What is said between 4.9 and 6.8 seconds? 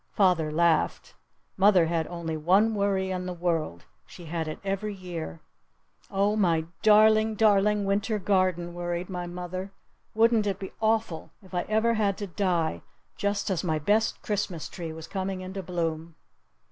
year. "Oh, my